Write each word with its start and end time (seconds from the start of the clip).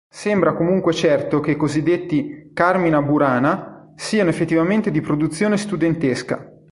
Sembra 0.09 0.55
comunque 0.55 0.93
certo 0.93 1.39
che 1.41 1.51
i 1.51 1.55
cosiddetti 1.55 2.49
"Carmina 2.53 3.03
Burana" 3.03 3.91
siano 3.95 4.31
effettivamente 4.31 4.89
di 4.89 4.99
produzione 4.99 5.57
studentesca. 5.57 6.51